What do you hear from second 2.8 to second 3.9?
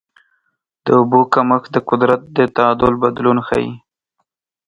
بدلون ښيي.